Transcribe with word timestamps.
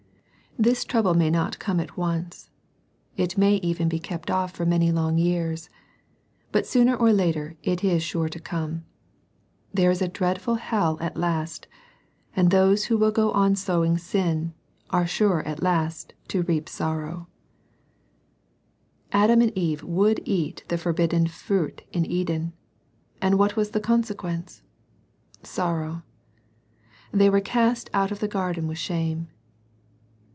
This 0.59 0.83
trouble 0.85 1.13
may 1.15 1.29
not 1.31 1.57
come 1.59 1.79
at 1.79 1.95
once. 1.95 2.51
It 3.15 3.37
may 3.37 3.55
even 3.57 3.87
be 3.87 3.99
kept 3.99 4.29
off 4.29 4.51
for 4.51 4.65
many 4.65 4.91
long 4.91 5.17
years. 5.17 5.69
But 6.51 6.67
sooner 6.67 6.93
or 6.93 7.13
later 7.13 7.55
it 7.63 7.85
is 7.85 8.03
sure 8.03 8.27
to 8.27 8.39
come. 8.39 8.83
There 9.73 9.89
is 9.89 10.01
a 10.01 10.09
dreadful 10.09 10.55
hell 10.55 10.97
at 10.99 11.15
last, 11.15 11.67
and 12.35 12.51
those 12.51 12.85
who 12.85 12.97
will 12.97 13.09
go 13.11 13.31
on 13.31 13.55
sowing 13.55 13.97
sin, 13.97 14.53
are 14.89 15.07
sure 15.07 15.39
at 15.47 15.63
last 15.63 16.13
to 16.27 16.43
i^a^ 16.43 16.45
^ortow. 16.45 16.49
1 16.49 16.57
6 16.65 16.71
SERMONS 16.73 16.99
FOR 16.99 17.07
CHILDREN. 17.11 17.27
Adam 19.13 19.41
and 19.41 19.57
Eve 19.57 19.83
would 19.83 20.19
eat 20.25 20.65
the 20.67 20.77
forbidden 20.77 21.27
fruit' 21.27 21.83
in 21.93 22.05
Eden, 22.05 22.51
and 23.21 23.39
what 23.39 23.55
was 23.55 23.71
the 23.71 23.79
consequence? 23.79 24.61
Sor 25.43 25.79
row. 25.79 26.01
They 27.13 27.29
were 27.29 27.41
cast 27.41 27.89
out 27.93 28.11
of 28.11 28.19
the 28.19 28.27
garden 28.27 28.67
with 28.67 28.77
shame. 28.77 29.29